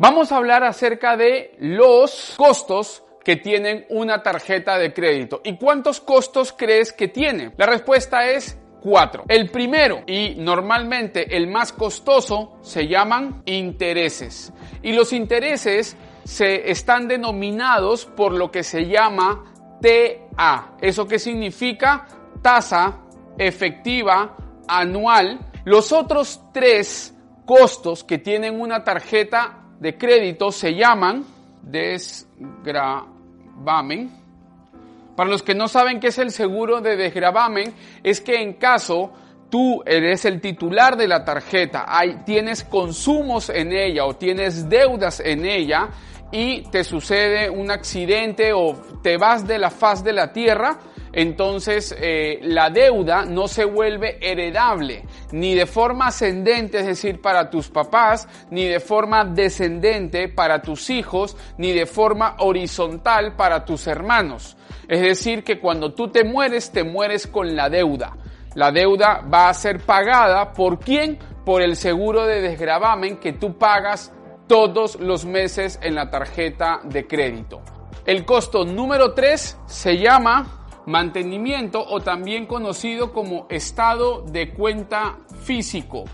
Vamos 0.00 0.30
a 0.30 0.36
hablar 0.36 0.62
acerca 0.62 1.16
de 1.16 1.56
los 1.58 2.34
costos 2.36 3.02
que 3.24 3.34
tienen 3.34 3.84
una 3.88 4.22
tarjeta 4.22 4.78
de 4.78 4.94
crédito. 4.94 5.40
¿Y 5.42 5.56
cuántos 5.56 6.00
costos 6.00 6.54
crees 6.56 6.92
que 6.92 7.08
tiene? 7.08 7.52
La 7.56 7.66
respuesta 7.66 8.28
es 8.28 8.56
cuatro. 8.80 9.24
El 9.26 9.50
primero 9.50 10.04
y 10.06 10.36
normalmente 10.36 11.36
el 11.36 11.48
más 11.48 11.72
costoso 11.72 12.58
se 12.62 12.86
llaman 12.86 13.42
intereses. 13.46 14.52
Y 14.84 14.92
los 14.92 15.12
intereses 15.12 15.96
se 16.22 16.70
están 16.70 17.08
denominados 17.08 18.04
por 18.04 18.30
lo 18.30 18.52
que 18.52 18.62
se 18.62 18.86
llama 18.86 19.52
TA. 19.82 20.76
¿Eso 20.80 21.08
qué 21.08 21.18
significa? 21.18 22.06
Tasa 22.40 23.00
efectiva 23.36 24.36
anual. 24.68 25.40
Los 25.64 25.90
otros 25.90 26.40
tres 26.54 27.16
costos 27.44 28.04
que 28.04 28.18
tienen 28.18 28.60
una 28.60 28.84
tarjeta 28.84 29.64
de 29.80 29.96
crédito 29.96 30.52
se 30.52 30.74
llaman 30.74 31.24
desgravamen. 31.62 34.10
Para 35.16 35.30
los 35.30 35.42
que 35.42 35.54
no 35.54 35.68
saben 35.68 36.00
qué 36.00 36.08
es 36.08 36.18
el 36.18 36.30
seguro 36.30 36.80
de 36.80 36.96
desgravamen, 36.96 37.74
es 38.02 38.20
que 38.20 38.40
en 38.40 38.54
caso 38.54 39.12
tú 39.50 39.82
eres 39.84 40.24
el 40.24 40.40
titular 40.40 40.96
de 40.96 41.08
la 41.08 41.24
tarjeta, 41.24 41.84
hay, 41.88 42.22
tienes 42.24 42.64
consumos 42.64 43.50
en 43.50 43.72
ella 43.72 44.04
o 44.04 44.14
tienes 44.14 44.68
deudas 44.68 45.20
en 45.20 45.44
ella 45.44 45.88
y 46.30 46.62
te 46.70 46.84
sucede 46.84 47.48
un 47.48 47.70
accidente 47.70 48.52
o 48.52 48.74
te 49.02 49.16
vas 49.16 49.46
de 49.46 49.58
la 49.58 49.70
faz 49.70 50.04
de 50.04 50.12
la 50.12 50.32
tierra, 50.32 50.78
entonces 51.12 51.94
eh, 51.98 52.38
la 52.42 52.70
deuda 52.70 53.24
no 53.24 53.48
se 53.48 53.64
vuelve 53.64 54.18
heredable, 54.20 55.04
ni 55.32 55.54
de 55.54 55.66
forma 55.66 56.08
ascendente, 56.08 56.80
es 56.80 56.86
decir, 56.86 57.20
para 57.20 57.50
tus 57.50 57.68
papás, 57.68 58.28
ni 58.50 58.64
de 58.64 58.80
forma 58.80 59.24
descendente 59.24 60.28
para 60.28 60.62
tus 60.62 60.90
hijos, 60.90 61.36
ni 61.56 61.72
de 61.72 61.86
forma 61.86 62.36
horizontal 62.38 63.36
para 63.36 63.64
tus 63.64 63.86
hermanos. 63.86 64.56
Es 64.88 65.00
decir, 65.00 65.44
que 65.44 65.58
cuando 65.58 65.94
tú 65.94 66.08
te 66.08 66.24
mueres, 66.24 66.70
te 66.70 66.84
mueres 66.84 67.26
con 67.26 67.54
la 67.54 67.68
deuda. 67.68 68.16
La 68.54 68.72
deuda 68.72 69.22
va 69.32 69.48
a 69.48 69.54
ser 69.54 69.80
pagada 69.80 70.52
por 70.52 70.78
quién? 70.80 71.18
Por 71.44 71.62
el 71.62 71.76
seguro 71.76 72.26
de 72.26 72.40
desgravamen 72.40 73.18
que 73.18 73.32
tú 73.32 73.56
pagas 73.56 74.12
todos 74.46 74.98
los 74.98 75.24
meses 75.24 75.78
en 75.82 75.94
la 75.94 76.10
tarjeta 76.10 76.80
de 76.84 77.06
crédito. 77.06 77.60
El 78.06 78.24
costo 78.24 78.64
número 78.64 79.12
3 79.12 79.58
se 79.66 79.98
llama 79.98 80.57
mantenimiento 80.88 81.84
o 81.86 82.00
también 82.00 82.46
conocido 82.46 83.12
como 83.12 83.46
estado 83.50 84.22
de 84.22 84.50
cuenta 84.52 85.18
físico. 85.42 86.04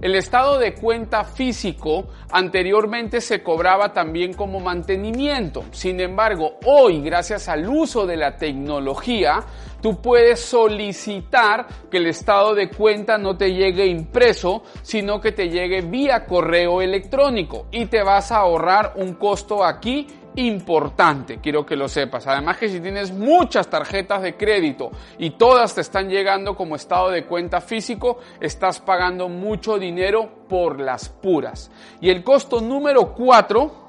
El 0.00 0.16
estado 0.16 0.58
de 0.58 0.74
cuenta 0.74 1.22
físico 1.22 2.06
anteriormente 2.30 3.20
se 3.20 3.42
cobraba 3.42 3.92
también 3.92 4.32
como 4.32 4.58
mantenimiento. 4.58 5.64
Sin 5.70 6.00
embargo, 6.00 6.54
hoy, 6.64 7.02
gracias 7.02 7.48
al 7.48 7.68
uso 7.68 8.04
de 8.04 8.16
la 8.16 8.36
tecnología, 8.36 9.44
tú 9.80 10.00
puedes 10.00 10.40
solicitar 10.40 11.66
que 11.88 11.98
el 11.98 12.06
estado 12.06 12.54
de 12.54 12.70
cuenta 12.70 13.18
no 13.18 13.36
te 13.36 13.52
llegue 13.52 13.86
impreso, 13.86 14.64
sino 14.82 15.20
que 15.20 15.30
te 15.30 15.50
llegue 15.50 15.82
vía 15.82 16.24
correo 16.24 16.80
electrónico 16.80 17.66
y 17.70 17.86
te 17.86 18.02
vas 18.02 18.32
a 18.32 18.38
ahorrar 18.38 18.94
un 18.96 19.14
costo 19.14 19.62
aquí 19.62 20.08
importante, 20.36 21.38
quiero 21.38 21.64
que 21.66 21.76
lo 21.76 21.88
sepas. 21.88 22.26
Además 22.26 22.58
que 22.58 22.68
si 22.68 22.80
tienes 22.80 23.12
muchas 23.12 23.68
tarjetas 23.68 24.22
de 24.22 24.36
crédito 24.36 24.90
y 25.18 25.30
todas 25.30 25.74
te 25.74 25.80
están 25.80 26.08
llegando 26.08 26.56
como 26.56 26.76
estado 26.76 27.10
de 27.10 27.24
cuenta 27.24 27.60
físico, 27.60 28.18
estás 28.40 28.80
pagando 28.80 29.28
mucho 29.28 29.78
dinero 29.78 30.46
por 30.48 30.80
las 30.80 31.08
puras. 31.08 31.70
Y 32.00 32.10
el 32.10 32.22
costo 32.22 32.60
número 32.60 33.12
4 33.14 33.82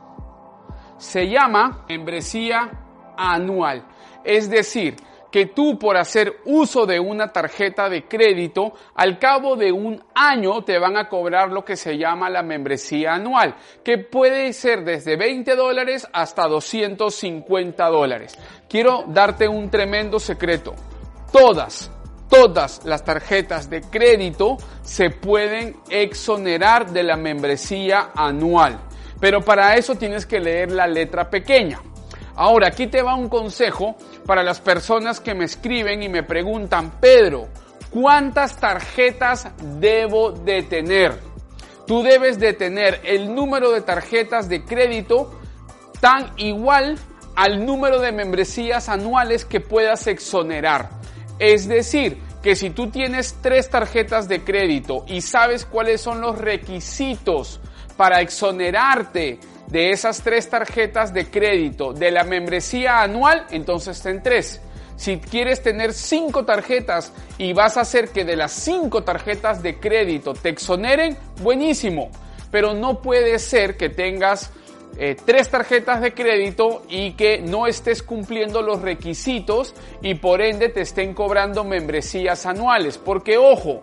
se 0.97 1.27
llama 1.27 1.85
membresía 1.87 2.69
anual. 3.17 3.85
Es 4.23 4.49
decir, 4.49 4.95
que 5.33 5.47
tú 5.47 5.79
por 5.79 5.97
hacer 5.97 6.41
uso 6.45 6.85
de 6.85 6.99
una 6.99 7.33
tarjeta 7.33 7.89
de 7.89 8.03
crédito, 8.07 8.73
al 8.93 9.17
cabo 9.17 9.55
de 9.55 9.71
un 9.71 9.99
año 10.13 10.63
te 10.63 10.77
van 10.77 10.95
a 10.95 11.09
cobrar 11.09 11.49
lo 11.49 11.65
que 11.65 11.75
se 11.75 11.97
llama 11.97 12.29
la 12.29 12.43
membresía 12.43 13.15
anual, 13.15 13.55
que 13.83 13.97
puede 13.97 14.53
ser 14.53 14.83
desde 14.83 15.17
20 15.17 15.55
dólares 15.55 16.07
hasta 16.13 16.47
250 16.47 17.83
dólares. 17.87 18.37
Quiero 18.69 19.05
darte 19.07 19.47
un 19.47 19.71
tremendo 19.71 20.19
secreto. 20.19 20.75
Todas, 21.31 21.89
todas 22.29 22.85
las 22.85 23.03
tarjetas 23.03 23.71
de 23.71 23.81
crédito 23.81 24.57
se 24.83 25.09
pueden 25.09 25.77
exonerar 25.89 26.91
de 26.91 27.01
la 27.01 27.17
membresía 27.17 28.11
anual. 28.15 28.79
Pero 29.19 29.41
para 29.41 29.77
eso 29.77 29.95
tienes 29.95 30.27
que 30.27 30.39
leer 30.39 30.71
la 30.71 30.85
letra 30.85 31.27
pequeña. 31.27 31.79
Ahora, 32.35 32.67
aquí 32.67 32.87
te 32.87 33.01
va 33.01 33.15
un 33.15 33.29
consejo 33.29 33.95
para 34.25 34.43
las 34.43 34.59
personas 34.59 35.19
que 35.19 35.35
me 35.35 35.45
escriben 35.45 36.01
y 36.01 36.09
me 36.09 36.23
preguntan, 36.23 36.91
Pedro, 36.99 37.47
¿cuántas 37.91 38.57
tarjetas 38.57 39.49
debo 39.79 40.31
de 40.31 40.63
tener? 40.63 41.19
Tú 41.85 42.01
debes 42.01 42.39
de 42.39 42.53
tener 42.53 43.01
el 43.03 43.33
número 43.35 43.71
de 43.71 43.81
tarjetas 43.81 44.49
de 44.49 44.63
crédito 44.63 45.39
tan 45.99 46.31
igual 46.37 46.97
al 47.35 47.65
número 47.65 47.99
de 47.99 48.11
membresías 48.11 48.89
anuales 48.89 49.45
que 49.45 49.59
puedas 49.59 50.07
exonerar. 50.07 50.89
Es 51.39 51.67
decir, 51.67 52.19
que 52.41 52.55
si 52.55 52.69
tú 52.69 52.89
tienes 52.89 53.37
tres 53.41 53.69
tarjetas 53.69 54.27
de 54.27 54.43
crédito 54.43 55.05
y 55.07 55.21
sabes 55.21 55.65
cuáles 55.65 56.01
son 56.01 56.21
los 56.21 56.37
requisitos 56.37 57.59
para 57.95 58.21
exonerarte 58.21 59.39
de 59.73 59.89
esas 59.89 60.21
tres 60.21 60.51
tarjetas 60.51 61.15
de 61.15 61.31
crédito 61.31 61.93
de 61.93 62.11
la 62.11 62.23
membresía 62.23 63.01
anual, 63.01 63.47
entonces 63.49 63.99
ten 64.03 64.21
tres. 64.21 64.61
Si 64.95 65.17
quieres 65.17 65.63
tener 65.63 65.93
cinco 65.93 66.45
tarjetas 66.45 67.11
y 67.39 67.53
vas 67.53 67.77
a 67.77 67.81
hacer 67.81 68.09
que 68.09 68.23
de 68.23 68.35
las 68.35 68.51
cinco 68.51 69.03
tarjetas 69.03 69.63
de 69.63 69.79
crédito 69.79 70.35
te 70.35 70.49
exoneren, 70.49 71.17
buenísimo. 71.41 72.11
Pero 72.51 72.75
no 72.75 73.01
puede 73.01 73.39
ser 73.39 73.75
que 73.75 73.89
tengas 73.89 74.51
eh, 74.99 75.15
tres 75.25 75.49
tarjetas 75.49 76.01
de 76.01 76.13
crédito 76.13 76.83
y 76.87 77.13
que 77.13 77.39
no 77.39 77.65
estés 77.65 78.03
cumpliendo 78.03 78.61
los 78.61 78.79
requisitos 78.79 79.73
y 80.03 80.13
por 80.13 80.43
ende 80.43 80.69
te 80.69 80.81
estén 80.81 81.15
cobrando 81.15 81.63
membresías 81.63 82.45
anuales. 82.45 82.99
Porque 82.99 83.39
ojo, 83.39 83.81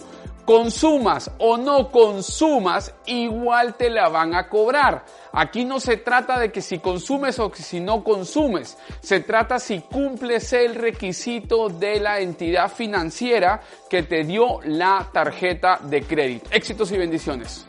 consumas 0.51 1.31
o 1.39 1.57
no 1.57 1.93
consumas, 1.93 2.93
igual 3.07 3.77
te 3.77 3.89
la 3.89 4.09
van 4.09 4.35
a 4.35 4.49
cobrar. 4.49 5.05
Aquí 5.33 5.65
no 5.65 5.79
se 5.79 5.99
trata 5.99 6.41
de 6.41 6.51
que 6.51 6.61
si 6.61 6.81
consumes 6.81 7.39
o 7.39 7.53
si 7.55 7.79
no 7.79 8.03
consumes, 8.03 8.77
se 9.01 9.21
trata 9.21 9.61
si 9.61 9.79
cumples 9.83 10.53
el 10.53 10.75
requisito 10.75 11.69
de 11.69 12.01
la 12.01 12.19
entidad 12.19 12.69
financiera 12.69 13.61
que 13.89 14.03
te 14.03 14.25
dio 14.25 14.59
la 14.65 15.09
tarjeta 15.13 15.79
de 15.85 16.03
crédito. 16.03 16.51
Éxitos 16.51 16.91
y 16.91 16.99
bendiciones. 16.99 17.65